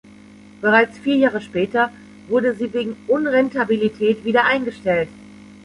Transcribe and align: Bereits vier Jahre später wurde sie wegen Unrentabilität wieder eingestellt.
Bereits 0.61 0.97
vier 0.97 1.17
Jahre 1.17 1.41
später 1.41 1.91
wurde 2.27 2.55
sie 2.55 2.73
wegen 2.73 2.97
Unrentabilität 3.07 4.25
wieder 4.25 4.45
eingestellt. 4.45 5.09